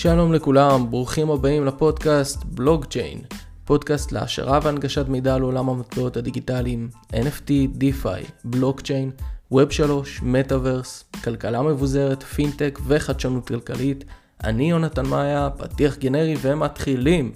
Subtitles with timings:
[0.00, 3.18] שלום לכולם, ברוכים הבאים לפודקאסט בלוגצ'יין,
[3.64, 9.10] פודקאסט להשערה והנגשת מידע על עולם המטבעות הדיגיטליים, NFT, DeFi, בלוקצ'יין,
[9.52, 14.04] Web 3, מטאוורס, כלכלה מבוזרת, פינטק וחדשנות כלכלית.
[14.44, 17.32] אני יונתן מאיה, פתיח גנרי ומתחילים.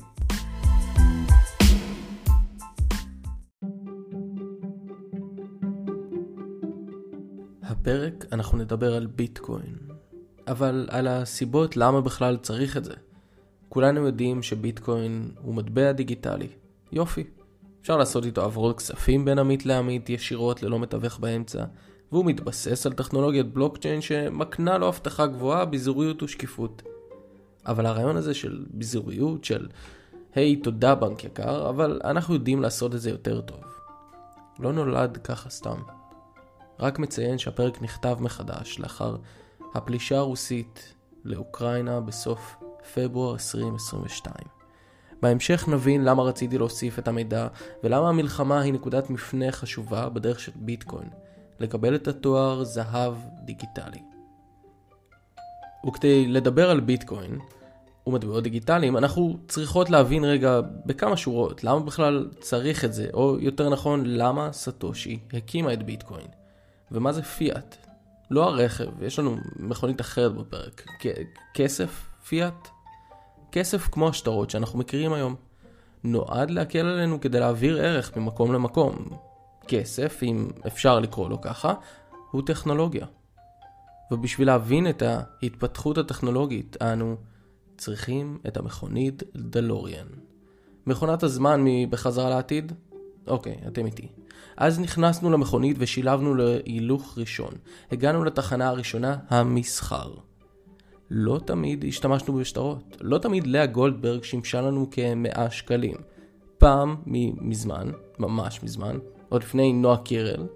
[7.63, 9.77] הפרק אנחנו נדבר על ביטקוין,
[10.49, 12.95] אבל על הסיבות למה בכלל צריך את זה.
[13.69, 16.49] כולנו יודעים שביטקוין הוא מטבע דיגיטלי.
[16.93, 17.25] יופי.
[17.83, 21.65] אפשר לעשות איתו העברות כספים בין עמית לעמית ישירות ללא מתווך באמצע,
[22.13, 26.83] והוא מתבסס על טכנולוגיית בלוקצ'יין שמקנה לו הבטחה גבוהה, ביזוריות ושקיפות.
[27.67, 29.69] אבל הרעיון הזה של ביזוריות, של
[30.35, 33.61] היי hey, תודה בנק יקר, אבל אנחנו יודעים לעשות את זה יותר טוב.
[34.59, 35.83] לא נולד ככה סתם.
[36.81, 39.17] רק מציין שהפרק נכתב מחדש לאחר
[39.75, 42.57] הפלישה הרוסית לאוקראינה בסוף
[42.95, 44.35] פברואר 2022.
[45.23, 47.49] בהמשך נבין למה רציתי להוסיף את המידע
[47.85, 51.09] ולמה המלחמה היא נקודת מפנה חשובה בדרך של ביטקוין,
[51.61, 54.03] לקבל את התואר זהב דיגיטלי.
[55.87, 57.39] וכדי לדבר על ביטקוין
[58.07, 63.69] ומטבעות דיגיטליים, אנחנו צריכות להבין רגע בכמה שורות למה בכלל צריך את זה, או יותר
[63.69, 66.27] נכון, למה סטושי הקימה את ביטקוין.
[66.93, 67.92] ומה זה פיאט?
[68.33, 70.87] לא הרכב, יש לנו מכונית אחרת בפרק.
[71.55, 72.11] כסף?
[72.29, 72.69] פיאט?
[73.53, 75.35] כסף כמו השטרות שאנחנו מכירים היום.
[76.05, 79.09] נועד להקל עלינו כדי להעביר ערך ממקום למקום.
[79.69, 81.75] כסף, אם אפשר לקרוא לו ככה,
[82.31, 83.07] הוא טכנולוגיה.
[84.11, 87.17] ובשביל להבין את ההתפתחות הטכנולוגית, אנו
[87.77, 90.07] צריכים את המכונית דלוריאן.
[90.87, 92.73] מכונת הזמן מבחזרה לעתיד?
[93.27, 94.09] אוקיי, אתם איתי.
[94.57, 97.53] אז נכנסנו למכונית ושילבנו להילוך ראשון.
[97.93, 100.15] הגענו לתחנה הראשונה, המסחר.
[101.11, 102.97] לא תמיד השתמשנו בשטרות.
[103.01, 105.97] לא תמיד לאה גולדברג שימשה לנו כמאה שקלים.
[106.59, 106.97] פעם,
[107.41, 110.47] מזמן, ממש מזמן, עוד לפני נועה קירל,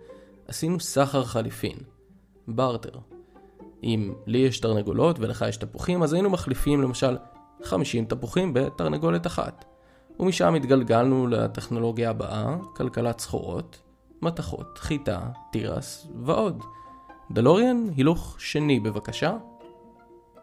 [0.49, 1.76] עשינו סחר חליפין.
[2.49, 2.99] בארטר.
[3.82, 7.16] אם לי יש תרנגולות ולך יש תפוחים, אז היינו מחליפים למשל
[7.65, 9.65] 50 תפוחים בתרנגולת אחת.
[10.21, 13.78] ומשם התגלגלנו לטכנולוגיה הבאה, כלכלת סחורות,
[14.22, 15.21] מתכות, חיטה,
[15.53, 16.62] תירס ועוד.
[17.31, 19.37] דלוריאן, הילוך שני בבקשה.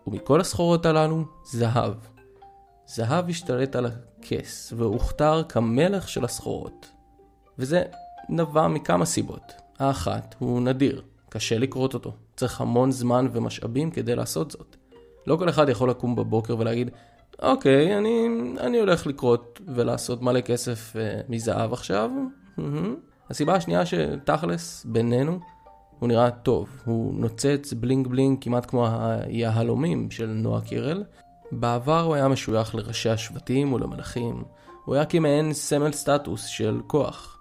[0.07, 1.94] ומכל הסחורות הללו, זהב.
[2.88, 6.89] זהב השתלט על הכס והוכתר כמלך של הסחורות.
[7.57, 7.83] וזה
[8.29, 9.53] נבע מכמה סיבות.
[9.79, 12.12] האחת, הוא נדיר, קשה לקרות אותו.
[12.35, 14.75] צריך המון זמן ומשאבים כדי לעשות זאת.
[15.28, 16.91] לא כל אחד יכול לקום בבוקר ולהגיד,
[17.44, 18.28] אוקיי, אני,
[18.59, 22.09] אני הולך לקרות ולעשות מלא כסף uh, מזהב עכשיו.
[23.30, 25.40] הסיבה השנייה שתכלס, בינינו,
[26.00, 26.70] הוא נראה טוב.
[26.86, 31.04] הוא נוצץ בלינג בלינג כמעט כמו היהלומים של נועה קירל.
[31.52, 34.44] בעבר הוא היה משוייך לראשי השבטים ולמלכים.
[34.86, 37.40] הוא היה כמעין סמל סטטוס של כוח.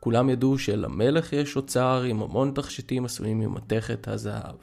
[0.00, 4.54] כולם ידעו שלמלך יש אוצר עם המון תכשיטים עשויים ממתכת הזהב.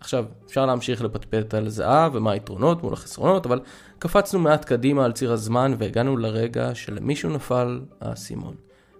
[0.00, 3.60] עכשיו, אפשר להמשיך לפטפט על זהב ומה היתרונות מול החסרונות, אבל
[3.98, 8.54] קפצנו מעט קדימה על ציר הזמן והגענו לרגע שלמישהו נפל האסימון.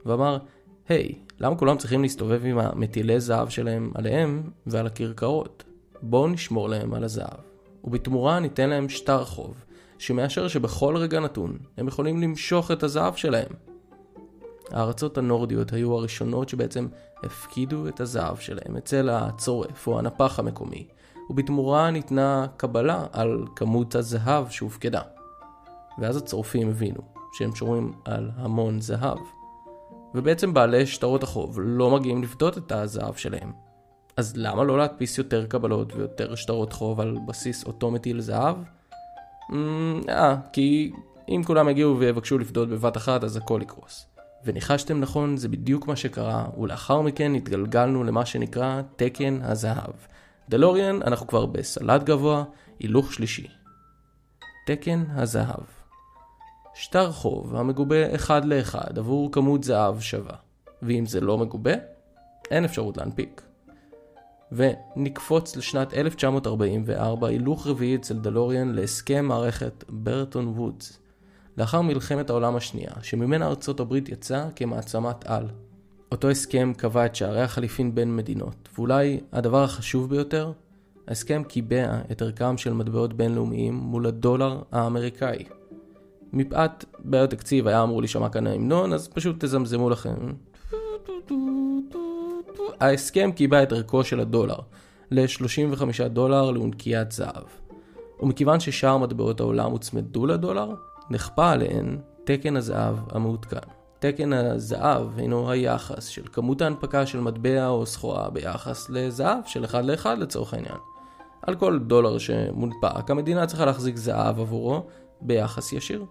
[0.06, 0.38] ואמר,
[0.88, 5.64] היי, hey, למה כולם צריכים להסתובב עם המטילי זהב שלהם עליהם ועל הכרכרות?
[6.02, 7.38] בואו נשמור להם על הזהב.
[7.84, 9.54] ובתמורה ניתן להם שטר חוב,
[9.98, 13.67] שמאשר שבכל רגע נתון הם יכולים למשוך את הזהב שלהם.
[14.70, 16.86] הארצות הנורדיות היו הראשונות שבעצם
[17.24, 20.86] הפקידו את הזהב שלהם אצל הצורף או הנפח המקומי,
[21.30, 25.00] ובתמורה ניתנה קבלה על כמות הזהב שהופקדה.
[25.98, 27.00] ואז הצורפים הבינו
[27.32, 29.18] שהם שומרים על המון זהב.
[30.14, 33.52] ובעצם בעלי שטרות החוב לא מגיעים לפדות את הזהב שלהם.
[34.16, 38.56] אז למה לא להדפיס יותר קבלות ויותר שטרות חוב על בסיס אותו מטיל זהב?
[40.08, 40.92] אה, כי
[41.28, 44.06] אם כולם יגיעו ויבקשו לפדות בבת אחת אז הכל יקרוס.
[44.44, 49.94] וניחשתם נכון, זה בדיוק מה שקרה, ולאחר מכן התגלגלנו למה שנקרא תקן הזהב.
[50.48, 52.44] דלוריאן, אנחנו כבר בסלט גבוה,
[52.78, 53.46] הילוך שלישי.
[54.66, 55.64] תקן הזהב.
[56.74, 60.34] שטר חוב המגובה אחד לאחד עבור כמות זהב שווה,
[60.82, 61.72] ואם זה לא מגובה,
[62.50, 63.42] אין אפשרות להנפיק.
[64.52, 70.98] ונקפוץ לשנת 1944, הילוך רביעי אצל דלוריאן להסכם מערכת ברטון וודס.
[71.58, 75.48] לאחר מלחמת העולם השנייה, שממנה ארצות הברית יצאה כמעצמת על.
[76.12, 80.52] אותו הסכם קבע את שערי החליפין בין מדינות, ואולי הדבר החשוב ביותר,
[81.08, 85.44] ההסכם קיבע את ערכם של מטבעות בינלאומיים מול הדולר האמריקאי.
[86.32, 90.32] מפאת בעיות תקציב היה אמור להישמע כאן ההמנון, אז פשוט תזמזמו לכם.
[92.80, 94.58] ההסכם קיבע את ערכו של הדולר
[95.10, 97.44] ל-35 דולר לאונקיית זהב.
[98.20, 100.74] ומכיוון ששאר מטבעות העולם הוצמדו לדולר,
[101.10, 103.56] נכפה עליהן תקן הזהב המעודכן.
[103.98, 109.84] תקן הזהב הינו היחס של כמות ההנפקה של מטבע או סחורה ביחס לזהב של אחד
[109.84, 110.78] לאחד לצורך העניין.
[111.42, 114.86] על כל דולר שמונפק, המדינה צריכה להחזיק זהב עבורו
[115.20, 116.04] ביחס ישיר.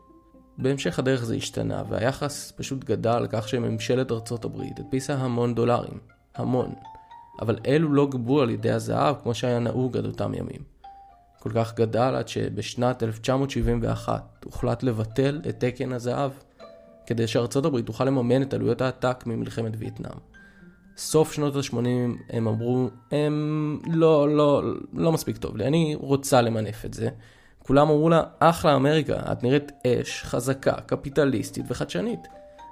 [0.57, 5.97] בהמשך הדרך זה השתנה, והיחס פשוט גדל כך שממשלת ארצות הברית הדפיסה המון דולרים.
[6.35, 6.73] המון.
[7.41, 10.76] אבל אלו לא גבו על ידי הזהב כמו שהיה נהוג עד אותם ימים.
[11.39, 16.31] כל כך גדל עד שבשנת 1971 הוחלט לבטל את תקן הזהב,
[17.05, 20.19] כדי שארצות הברית תוכל לממן את עלויות העתק ממלחמת וייטנאם.
[20.97, 21.77] סוף שנות ה-80
[22.29, 24.63] הם אמרו, הם לא, לא,
[24.93, 27.09] לא מספיק טוב לי, אני רוצה למנף את זה.
[27.59, 32.19] כולם אמרו לה, אחלה אמריקה, את נראית אש, חזקה, קפיטליסטית וחדשנית.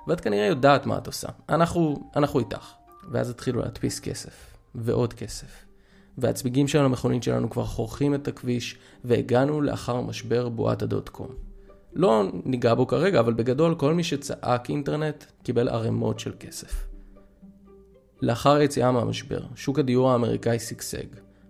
[0.07, 1.27] ואת כנראה יודעת מה את עושה.
[1.49, 2.73] אנחנו, אנחנו איתך.
[3.11, 4.57] ואז התחילו להדפיס כסף.
[4.75, 5.64] ועוד כסף.
[6.17, 11.27] והצמיגים של המכונית שלנו כבר חורכים את הכביש, והגענו לאחר משבר בועת הדוט קום.
[11.93, 16.87] לא ניגע בו כרגע, אבל בגדול כל מי שצעק אינטרנט קיבל ערימות של כסף.
[18.21, 21.05] לאחר היציאה מהמשבר, שוק הדיור האמריקאי שגשג.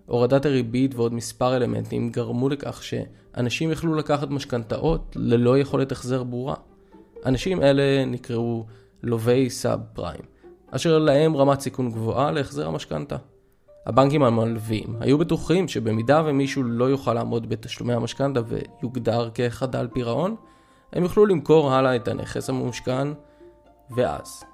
[0.06, 6.54] הורדת הריבית ועוד מספר אלמנטים גרמו לכך שאנשים יכלו לקחת משכנתאות ללא יכולת החזר ברורה.
[7.26, 8.66] אנשים אלה נקראו
[9.02, 10.22] לווי סאב פריים,
[10.70, 13.16] אשר להם רמת סיכון גבוהה להחזר המשכנתה.
[13.86, 20.36] הבנקים המלווים היו בטוחים שבמידה ומישהו לא יוכל לעמוד בתשלומי המשכנתה ויוגדר כחדל פירעון,
[20.92, 23.08] הם יוכלו למכור הלאה את הנכס המושכן,
[23.96, 24.44] ואז.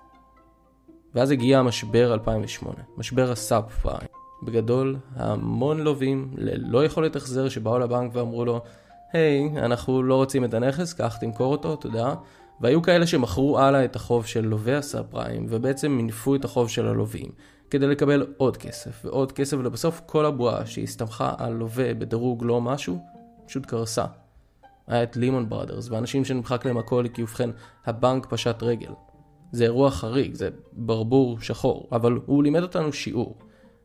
[1.15, 4.09] ואז הגיע המשבר 2008, משבר הסאב פריים.
[4.43, 8.61] בגדול, המון לווים ללא יכולת החזר שבאו לבנק ואמרו לו,
[9.13, 12.15] היי, hey, אנחנו לא רוצים את הנכס, קח תמכור אותו, תודה.
[12.61, 16.87] והיו כאלה שמכרו הלאה את החוב של לווי הסאב פריים, ובעצם מינפו את החוב של
[16.87, 17.31] הלווים.
[17.73, 22.99] כדי לקבל עוד כסף ועוד כסף, ולבסוף כל הבועה שהסתמכה על לווה בדירוג לא משהו,
[23.47, 24.05] פשוט קרסה.
[24.87, 27.51] היה את לימון בראדרס, ואנשים שנמחק להם הכל כי ובכן
[27.87, 28.91] הבנק פשט רגל.
[29.53, 33.39] זה אירוע חריג, זה ברבור שחור, אבל הוא לימד אותנו שיעור,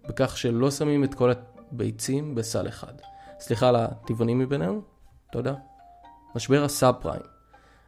[0.08, 1.32] בכך שלא שמים את כל
[1.72, 2.94] הביצים בסל אחד.
[3.40, 4.82] סליחה על הטבעונים מבינינו?
[5.32, 5.54] תודה.
[6.36, 7.24] משבר הסאב פריים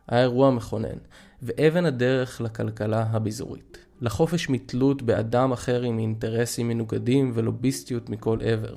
[0.08, 0.98] היה אירוע מכונן,
[1.42, 3.89] ואבן הדרך לכלכלה הביזורית.
[4.02, 8.76] לחופש מתלות באדם אחר עם אינטרסים מנוגדים ולוביסטיות מכל עבר.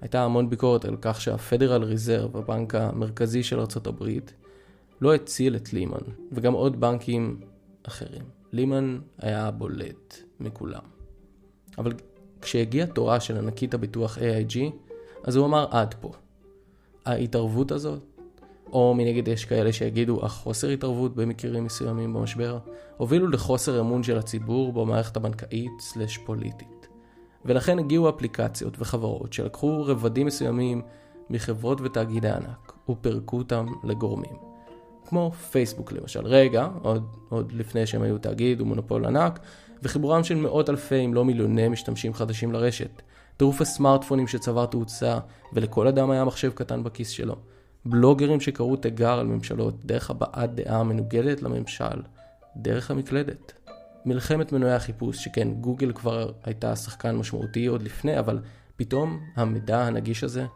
[0.00, 4.32] הייתה המון ביקורת על כך שהפדרל ריזרב, הבנק המרכזי של ארצות הברית,
[5.00, 5.98] לא הציל את לימן,
[6.32, 7.40] וגם עוד בנקים
[7.82, 8.22] אחרים.
[8.52, 10.82] לימן היה הבולט מכולם.
[11.78, 11.92] אבל
[12.40, 14.58] כשהגיע תורה של ענקית הביטוח AIG,
[15.24, 16.12] אז הוא אמר עד פה.
[17.04, 18.15] ההתערבות הזאת
[18.72, 22.58] או מנגד יש כאלה שיגידו החוסר התערבות במקרים מסוימים במשבר,
[22.96, 26.88] הובילו לחוסר אמון של הציבור במערכת הבנקאית/סלש פוליטית.
[27.44, 30.82] ולכן הגיעו אפליקציות וחברות שלקחו רבדים מסוימים
[31.30, 34.36] מחברות ותאגידי ענק, ופרקו אותם לגורמים.
[35.06, 39.38] כמו פייסבוק למשל, רגע, עוד, עוד לפני שהם היו תאגיד ומונופול ענק,
[39.82, 43.02] וחיבורם של מאות אלפי אם לא מיליוני משתמשים חדשים לרשת.
[43.36, 45.18] טירוף הסמארטפונים שצבר תאוצה,
[45.52, 47.36] ולכל אדם היה מחשב קטן בכיס שלו.
[47.86, 52.02] בלוגרים שקראו תיגר על ממשלות דרך הבעת דעה מנוגדת לממשל,
[52.56, 53.52] דרך המקלדת.
[54.04, 58.38] מלחמת מנועי החיפוש, שכן גוגל כבר הייתה שחקן משמעותי עוד לפני, אבל
[58.76, 60.46] פתאום המידע הנגיש הזה,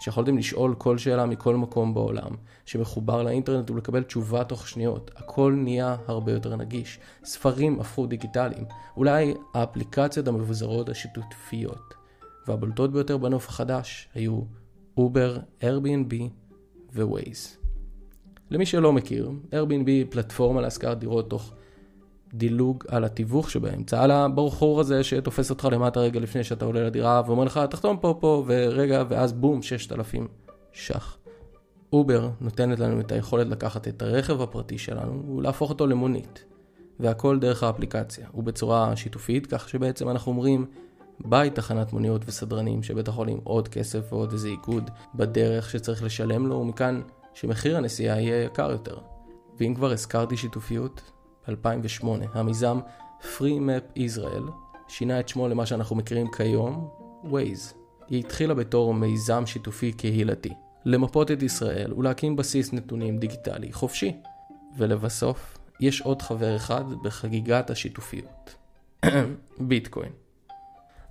[0.00, 2.30] שיכולתם לשאול כל שאלה מכל מקום בעולם,
[2.64, 6.98] שמחובר לאינטרנט ולקבל תשובה תוך שניות, הכל נהיה הרבה יותר נגיש.
[7.24, 8.64] ספרים הפכו דיגיטליים,
[8.96, 11.94] אולי האפליקציות המבוזרות השיתופיות.
[12.46, 14.40] והבולטות ביותר בנוף החדש היו
[14.96, 16.14] אובר, Airbnb
[16.94, 17.60] ו-Waze.
[18.50, 21.52] למי שלא מכיר, Airbnb היא פלטפורמה להשכרת דירות תוך
[22.34, 27.22] דילוג על התיווך שבאמצע, על הבחור הזה שתופס אותך למטה רגע לפני שאתה עולה לדירה
[27.26, 30.28] ואומר לך תחתום פה פה ורגע ואז בום 6,000
[30.72, 31.16] ש"ח.
[31.92, 36.44] אובר נותנת לנו את היכולת לקחת את הרכב הפרטי שלנו ולהפוך אותו למונית.
[37.00, 40.66] והכל דרך האפליקציה, ובצורה שיתופית, כך שבעצם אנחנו אומרים
[41.24, 46.56] ביי תחנת מוניות וסדרנים שבטח עולים עוד כסף ועוד איזה איגוד בדרך שצריך לשלם לו,
[46.56, 47.02] ומכאן
[47.34, 48.98] שמחיר הנסיעה יהיה יקר יותר.
[49.60, 51.10] ואם כבר הזכרתי שיתופיות,
[51.48, 52.78] ב-2008 המיזם
[53.20, 54.50] Free Map Israel
[54.88, 56.90] שינה את שמו למה שאנחנו מכירים כיום,
[57.24, 57.74] Waze.
[58.08, 64.16] היא התחילה בתור מיזם שיתופי קהילתי, למפות את ישראל ולהקים בסיס נתונים דיגיטלי חופשי.
[64.76, 68.54] ולבסוף, יש עוד חבר אחד בחגיגת השיתופיות.
[69.68, 70.12] ביטקוין.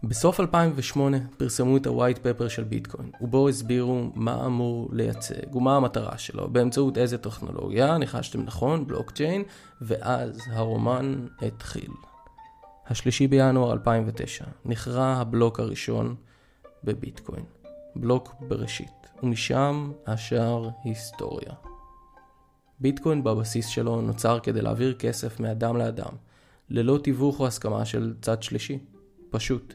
[0.04, 6.18] בסוף 2008 פרסמו את ה-white paper של ביטקוין, ובו הסבירו מה אמור לייצג ומה המטרה
[6.18, 9.44] שלו, באמצעות איזה טכנולוגיה, ניחשתם נכון, בלוקצ'יין,
[9.82, 11.92] ואז הרומן התחיל.
[12.88, 16.16] השלישי בינואר 2009 נכרע הבלוק הראשון
[16.84, 17.44] בביטקוין.
[17.96, 21.54] בלוק בראשית, ומשם השאר היסטוריה.
[22.80, 26.12] ביטקוין בבסיס שלו נוצר כדי להעביר כסף מאדם לאדם,
[26.70, 28.80] ללא תיווך או הסכמה של צד שלישי.
[29.30, 29.74] פשוט.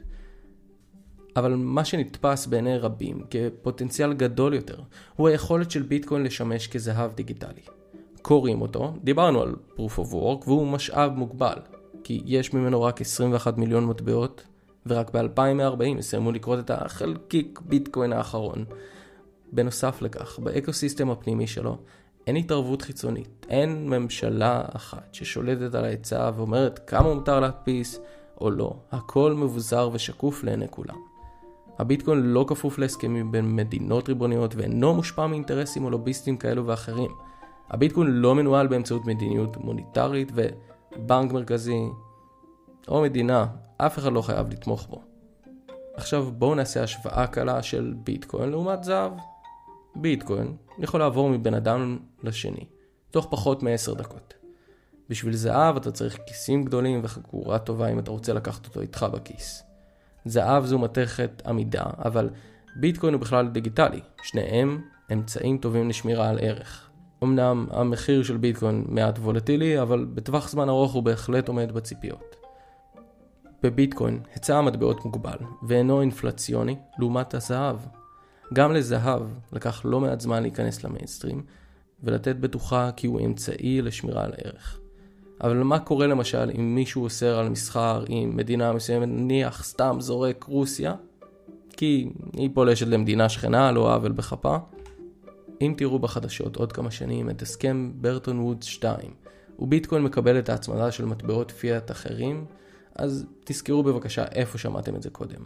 [1.37, 4.81] אבל מה שנתפס בעיני רבים כפוטנציאל גדול יותר,
[5.17, 7.63] הוא היכולת של ביטקוין לשמש כזהב דיגיטלי.
[8.23, 11.59] קוראים אותו, דיברנו על proof of work, והוא משאב מוגבל,
[12.05, 14.45] כי יש ממנו רק 21 מיליון מטבעות,
[14.87, 18.65] ורק ב-2040 יסיימו לקרות את החלקיק ביטקוין האחרון.
[19.53, 21.79] בנוסף לכך, באקוסיסטם הפנימי שלו,
[22.27, 28.01] אין התערבות חיצונית, אין ממשלה אחת ששולטת על ההיצע ואומרת כמה מותר להדפיס
[28.41, 31.14] או לא, הכל מבוזר ושקוף לעיני כולם.
[31.79, 37.11] הביטקוין לא כפוף להסכמים בין מדינות ריבוניות ואינו מושפע מאינטרסים או לוביסטים כאלו ואחרים.
[37.71, 41.81] הביטקוין לא מנוהל באמצעות מדיניות מוניטרית ובנק מרכזי
[42.89, 45.03] או מדינה, אף אחד לא חייב לתמוך בו.
[45.95, 49.13] עכשיו בואו נעשה השוואה קלה של ביטקוין לעומת זהב.
[49.97, 52.65] ביטקוין יכול לעבור מבן אדם לשני,
[53.11, 54.35] תוך פחות מ-10 דקות.
[55.09, 59.63] בשביל זהב אתה צריך כיסים גדולים וחגורה טובה אם אתה רוצה לקחת אותו איתך בכיס.
[60.25, 62.31] זהב זו מתכת עמידה, אבל
[62.77, 64.01] ביטקוין הוא בכלל דיגיטלי.
[64.23, 66.91] שניהם אמצעים טובים לשמירה על ערך.
[67.23, 72.37] אמנם המחיר של ביטקוין מעט וולטילי, אבל בטווח זמן ארוך הוא בהחלט עומד בציפיות.
[73.63, 75.39] בביטקוין היצע המטבעות מוגבל,
[75.69, 77.77] ואינו אינפלציוני, לעומת הזהב.
[78.53, 81.43] גם לזהב לקח לא מעט זמן להיכנס למיינסטרים,
[82.03, 84.81] ולתת בטוחה כי הוא אמצעי לשמירה על ערך.
[85.41, 90.45] אבל מה קורה למשל אם מישהו אוסר על מסחר עם מדינה מסוימת, נניח סתם זורק
[90.45, 90.95] רוסיה,
[91.77, 94.57] כי היא פולשת למדינה שכנה, לא עוול בכפה?
[95.61, 99.11] אם תראו בחדשות עוד כמה שנים את הסכם ברטון וודס 2,
[99.59, 102.45] וביטקוין מקבל את ההצמדה של מטבעות פיאט אחרים,
[102.95, 105.41] אז תזכרו בבקשה איפה שמעתם את זה קודם.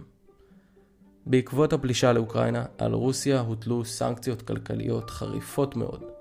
[1.26, 6.17] בעקבות הפלישה לאוקראינה, על רוסיה הוטלו סנקציות כלכליות חריפות מאוד.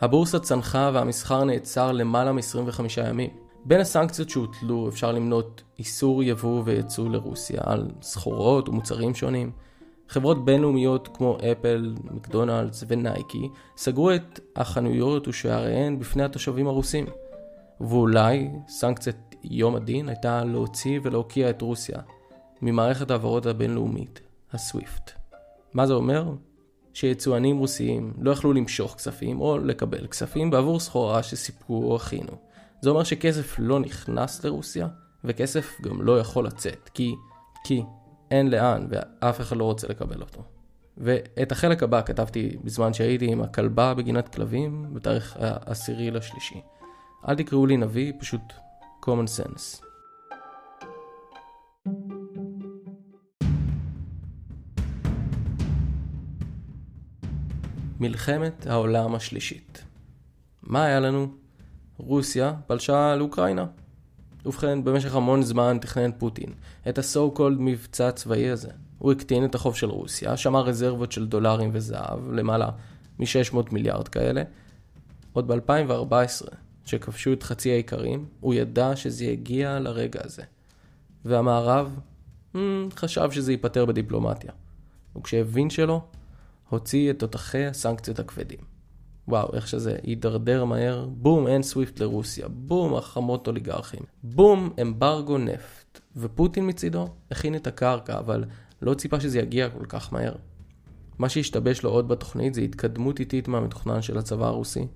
[0.00, 3.30] הבורסה צנחה והמסחר נעצר למעלה מ-25 ימים.
[3.64, 9.50] בין הסנקציות שהוטלו אפשר למנות איסור יבוא וייצוא לרוסיה על סחורות ומוצרים שונים.
[10.08, 17.06] חברות בינלאומיות כמו אפל, מקדונלדס ונייקי סגרו את החנויות ושעריהן בפני התושבים הרוסים.
[17.80, 21.98] ואולי סנקציית יום הדין הייתה להוציא ולהוקיע את רוסיה
[22.62, 24.20] ממערכת ההעברות הבינלאומית,
[24.52, 25.10] הסוויפט.
[25.74, 26.32] מה זה אומר?
[26.98, 32.32] שיצואנים רוסיים לא יכלו למשוך כספים או לקבל כספים בעבור סחורה שסיפקו או הכינו.
[32.80, 34.88] זה אומר שכסף לא נכנס לרוסיה,
[35.24, 37.14] וכסף גם לא יכול לצאת, כי,
[37.64, 37.82] כי
[38.30, 40.42] אין לאן ואף אחד לא רוצה לקבל אותו.
[40.96, 46.60] ואת החלק הבא כתבתי בזמן שהייתי עם הכלבה בגינת כלבים בתאריך העשירי לשלישי.
[47.28, 48.42] אל תקראו לי נביא, פשוט
[49.04, 49.87] common sense.
[58.00, 59.84] מלחמת העולם השלישית.
[60.62, 61.28] מה היה לנו?
[61.96, 63.66] רוסיה פלשה לאוקראינה.
[64.46, 66.52] ובכן, במשך המון זמן תכנן פוטין
[66.88, 68.70] את ה-so called מבצע הצבאי הזה.
[68.98, 72.70] הוא הקטין את החוב של רוסיה, שמר רזרבות של דולרים וזהב, למעלה
[73.18, 74.42] מ-600 מיליארד כאלה.
[75.32, 76.46] עוד ב-2014,
[76.84, 80.42] כשכבשו את חצי האיכרים, הוא ידע שזה יגיע לרגע הזה.
[81.24, 81.98] והמערב
[82.54, 82.58] hmm,
[82.96, 84.52] חשב שזה ייפתר בדיפלומטיה.
[85.16, 86.02] וכשהבין שלא,
[86.68, 88.58] הוציא את תותחי הסנקציות הכבדים.
[89.28, 96.00] וואו, איך שזה הידרדר מהר, בום, אין סוויפט לרוסיה, בום, החמות אוליגרכים, בום, אמברגו נפט.
[96.16, 98.44] ופוטין מצידו הכין את הקרקע, אבל
[98.82, 100.34] לא ציפה שזה יגיע כל כך מהר.
[101.18, 104.86] מה שהשתבש לו עוד בתוכנית זה התקדמות איטית מהמתוכנן של הצבא הרוסי,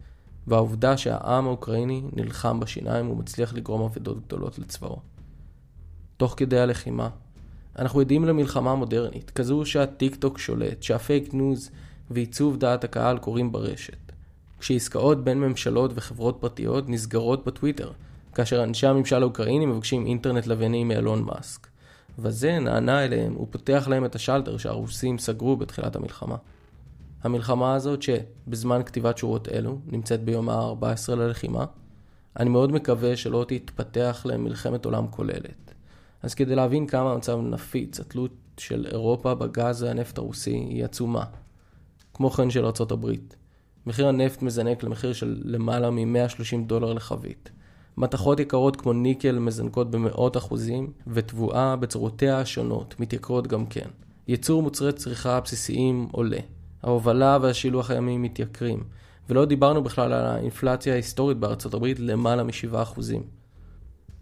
[0.47, 5.01] והעובדה שהעם האוקראיני נלחם בשיניים ומצליח לגרום אבדות גדולות לצבאו.
[6.17, 7.09] תוך כדי הלחימה,
[7.79, 11.71] אנחנו עדים למלחמה מודרנית, כזו שהטיק טוק שולט, שהפייק ניוז
[12.11, 14.13] ועיצוב דעת הקהל קורים ברשת.
[14.59, 17.91] כשעסקאות בין ממשלות וחברות פרטיות נסגרות בטוויטר,
[18.35, 21.67] כאשר אנשי הממשל האוקראיני מבקשים אינטרנט לווייני מאלון מאסק.
[22.19, 26.37] וזה נענה אליהם ופותח להם את השלטר שהרוסים סגרו בתחילת המלחמה.
[27.23, 31.65] המלחמה הזאת, שבזמן כתיבת שורות אלו, נמצאת ביום ה-14 ללחימה,
[32.39, 35.72] אני מאוד מקווה שלא תתפתח למלחמת עולם כוללת.
[36.23, 41.25] אז כדי להבין כמה המצב נפיץ, התלות של אירופה בגז והנפט הרוסי היא עצומה.
[42.15, 43.11] כמו כן של ארה"ב.
[43.87, 47.51] מחיר הנפט מזנק למחיר של למעלה מ-130 דולר לחבית.
[47.97, 53.89] מתכות יקרות כמו ניקל מזנקות במאות אחוזים, ותבואה בצורותיה השונות מתייקרות גם כן.
[54.29, 56.39] ייצור מוצרי צריכה בסיסיים עולה.
[56.83, 58.85] ההובלה והשילוח הימי מתייקרים.
[59.29, 63.01] ולא דיברנו בכלל על האינפלציה ההיסטורית בארצות הברית למעלה מ-7%.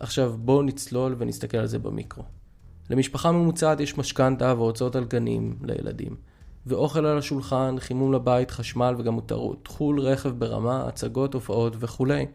[0.00, 2.24] עכשיו בואו נצלול ונסתכל על זה במיקרו.
[2.90, 6.16] למשפחה ממוצעת יש משכנתה והוצאות על גנים לילדים.
[6.66, 12.26] ואוכל על השולחן, חימום לבית, חשמל וגם מותרות, חול, רכב ברמה, הצגות, הופעות וכולי.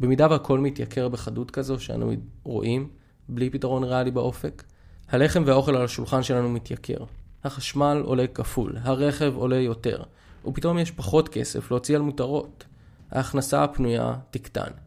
[0.00, 2.12] במידה והכל מתייקר בחדות כזו שאנו
[2.44, 2.88] רואים,
[3.28, 4.64] בלי פתרון ריאלי באופק,
[5.08, 7.04] הלחם והאוכל על השולחן שלנו מתייקר.
[7.44, 10.02] החשמל עולה כפול, הרכב עולה יותר,
[10.46, 12.64] ופתאום יש פחות כסף להוציא על מותרות.
[13.10, 14.83] ההכנסה הפנויה תקטן.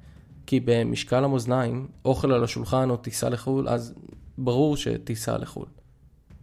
[0.48, 3.94] כי במשקל המאזניים, אוכל על השולחן או טיסה לחו"ל, אז
[4.38, 5.66] ברור שטיסה לחו"ל.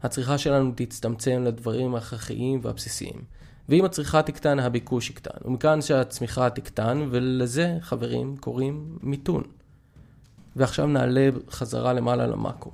[0.02, 3.24] הצריכה שלנו תצטמצם לדברים ההכרחיים והבסיסיים.
[3.68, 5.38] ואם הצריכה תקטן, הביקוש יקטן.
[5.44, 9.42] ומכאן שהצמיחה תקטן, ולזה, חברים, קוראים מיתון.
[10.56, 12.72] ועכשיו נעלה חזרה למעלה למאקרו.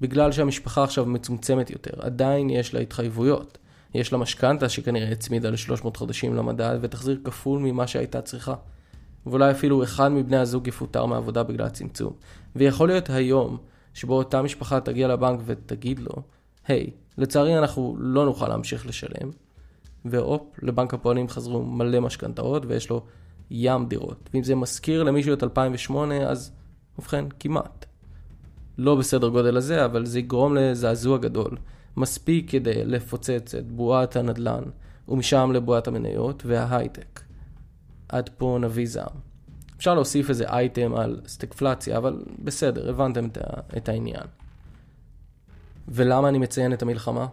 [0.00, 3.58] בגלל שהמשפחה עכשיו מצומצמת יותר, עדיין יש לה התחייבויות.
[3.94, 8.54] יש לה משכנתה שכנראה הצמידה ל-300 חודשים למדד ותחזיר כפול ממה שהייתה צריכה.
[9.26, 12.12] ואולי אפילו אחד מבני הזוג יפוטר מהעבודה בגלל הצמצום.
[12.56, 13.56] ויכול להיות היום
[13.94, 16.14] שבו אותה משפחה תגיע לבנק ותגיד לו,
[16.68, 19.30] היי, hey, לצערי אנחנו לא נוכל להמשיך לשלם,
[20.04, 23.04] והופ, לבנק הפועלים חזרו מלא משכנתאות ויש לו
[23.50, 24.30] ים דירות.
[24.34, 26.52] ואם זה מזכיר למישהו את 2008, אז
[26.98, 27.86] ובכן, כמעט.
[28.78, 31.56] לא בסדר גודל הזה, אבל זה יגרום לזעזוע גדול.
[31.96, 34.62] מספיק כדי לפוצץ את בועת הנדל"ן,
[35.08, 37.20] ומשם לבועת המניות וההייטק.
[38.14, 39.16] עד פה נביא זעם.
[39.76, 43.28] אפשר להוסיף איזה אייטם על סטקפלציה, אבל בסדר, הבנתם
[43.76, 44.26] את העניין.
[45.88, 47.26] ולמה אני מציין את המלחמה?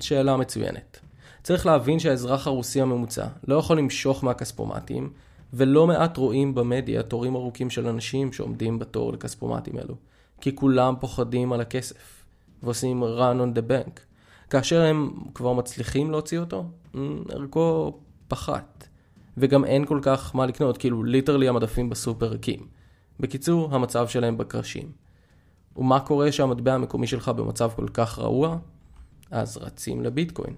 [0.00, 1.00] שאלה מצוינת.
[1.42, 5.12] צריך להבין שהאזרח הרוסי הממוצע לא יכול למשוך מהכספומטים,
[5.52, 9.94] ולא מעט רואים במדיה תורים ארוכים של אנשים שעומדים בתור לכספומטים אלו.
[10.40, 12.24] כי כולם פוחדים על הכסף,
[12.62, 14.00] ועושים run on the bank.
[14.50, 16.64] כאשר הם כבר מצליחים להוציא אותו,
[17.28, 18.86] ערכו פחת.
[19.36, 22.66] וגם אין כל כך מה לקנות, כאילו ליטרלי המדפים בסופר ריקים.
[23.20, 24.92] בקיצור, המצב שלהם בקרשים.
[25.76, 28.58] ומה קורה שהמטבע המקומי שלך במצב כל כך רעוע?
[29.30, 30.54] אז רצים לביטקוין.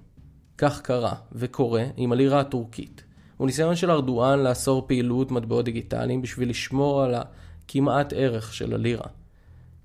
[0.58, 3.04] כך קרה וקורה עם הלירה הטורקית.
[3.36, 9.06] הוא ניסיון של ארדואן לאסור פעילות מטבעות דיגיטליים בשביל לשמור על הכמעט ערך של הלירה.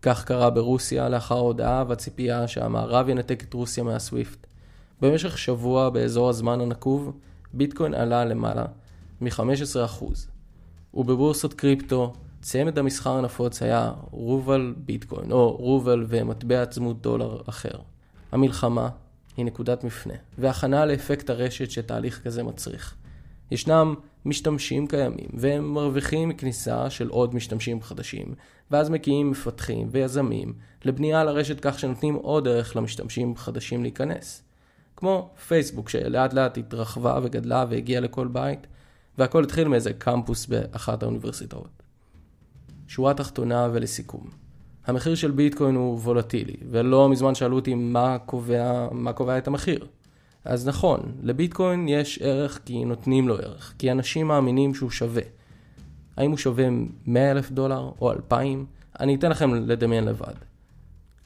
[0.01, 4.47] כך קרה ברוסיה לאחר ההודעה והציפייה שהמערב ינתק את רוסיה מהסוויפט.
[5.01, 7.17] במשך שבוע באזור הזמן הנקוב,
[7.53, 8.65] ביטקוין עלה למעלה
[9.21, 10.05] מ-15%.
[10.93, 17.79] ובבורסות קריפטו, צמד המסחר הנפוץ היה רובל ביטקוין, או רובל ומטבע צמוד דולר אחר.
[18.31, 18.89] המלחמה
[19.37, 22.95] היא נקודת מפנה, והכנה לאפקט הרשת שתהליך כזה מצריך.
[23.51, 28.35] ישנם משתמשים קיימים, והם מרוויחים מכניסה של עוד משתמשים חדשים,
[28.71, 30.53] ואז מגיעים מפתחים ויזמים
[30.85, 34.43] לבנייה על הרשת כך שנותנים עוד ערך למשתמשים חדשים להיכנס.
[34.95, 38.67] כמו פייסבוק שלאט לאט התרחבה וגדלה והגיעה לכל בית,
[39.17, 41.83] והכל התחיל מאיזה קמפוס באחת האוניברסיטאות.
[42.87, 44.29] שורה תחתונה ולסיכום.
[44.85, 49.87] המחיר של ביטקוין הוא וולטילי, ולא מזמן שאלו אותי מה קובע, מה קובע את המחיר.
[50.45, 55.23] אז נכון, לביטקוין יש ערך כי נותנים לו ערך, כי אנשים מאמינים שהוא שווה.
[56.17, 56.65] האם הוא שווה
[57.05, 58.65] 100 אלף דולר או 2,000?
[58.99, 60.33] אני אתן לכם לדמיין לבד.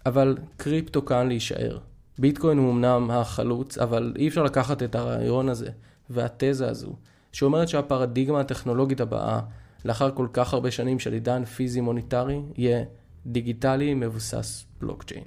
[0.05, 1.77] אבל קריפטו כאן להישאר.
[2.19, 5.69] ביטקוין הוא אמנם החלוץ, אבל אי אפשר לקחת את הרעיון הזה
[6.09, 6.93] והתזה הזו,
[7.35, 9.39] שאומרת שהפרדיגמה הטכנולוגית הבאה,
[9.85, 12.83] לאחר כל כך הרבה שנים של עידן פיזי מוניטרי, יהיה
[13.25, 15.23] דיגיטלי מבוסס בלוקצ'יין.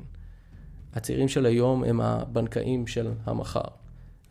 [0.94, 3.68] הצעירים של היום הם הבנקאים של המחר,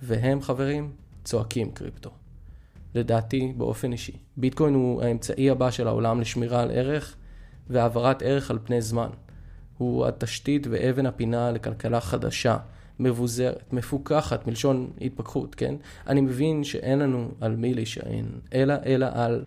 [0.02, 0.92] והם, חברים,
[1.24, 2.10] צועקים קריפטו.
[2.96, 7.16] לדעתי, באופן אישי, ביטקוין הוא האמצעי הבא של העולם לשמירה על ערך
[7.70, 9.10] והעברת ערך על פני זמן.
[9.78, 12.58] הוא התשתית ואבן הפינה לכלכלה חדשה,
[13.00, 15.76] מבוזרת, מפוקחת, מלשון התפכחות, כן?
[16.08, 19.44] אני מבין שאין לנו על מי להישען, אלא אלא על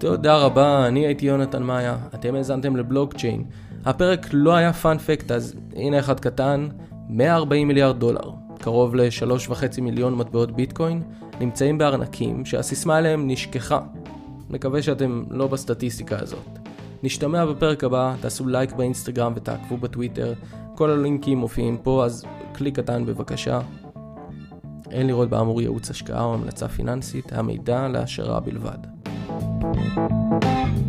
[0.00, 3.44] תודה רבה, אני הייתי יונתן מאיה, אתם האזנתם לבלוקצ'יין.
[3.84, 6.68] הפרק לא היה פאנפקט, אז הנה אחד קטן,
[7.08, 11.02] 140 מיליארד דולר, קרוב ל-3.5 מיליון מטבעות ביטקוין,
[11.40, 13.80] נמצאים בארנקים שהסיסמה עליהם נשכחה.
[14.50, 16.58] מקווה שאתם לא בסטטיסטיקה הזאת.
[17.02, 20.34] נשתמע בפרק הבא, תעשו לייק באינסטגרם ותעקבו בטוויטר,
[20.74, 23.60] כל הלינקים מופיעים פה, אז קליק קטן בבקשה.
[24.90, 28.78] אין לראות באמור ייעוץ השקעה או המלצה פיננסית, המידע להשערה בלבד.
[29.30, 30.87] thank you